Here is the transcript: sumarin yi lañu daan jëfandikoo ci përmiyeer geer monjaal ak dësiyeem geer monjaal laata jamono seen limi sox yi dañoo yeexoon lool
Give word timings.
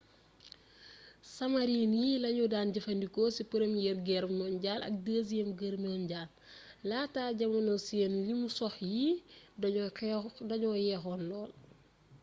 sumarin 1.33 1.91
yi 2.03 2.21
lañu 2.23 2.45
daan 2.53 2.69
jëfandikoo 2.73 3.29
ci 3.35 3.43
përmiyeer 3.51 3.97
geer 4.07 4.25
monjaal 4.39 4.81
ak 4.87 4.95
dësiyeem 5.05 5.49
geer 5.59 5.75
monjaal 5.85 6.29
laata 6.89 7.23
jamono 7.39 7.73
seen 7.87 8.13
limi 8.27 8.47
sox 8.57 8.75
yi 8.93 9.05
dañoo 10.49 10.77
yeexoon 10.85 11.21
lool 11.29 11.51